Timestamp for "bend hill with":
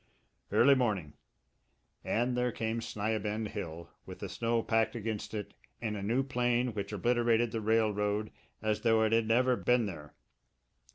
3.19-4.17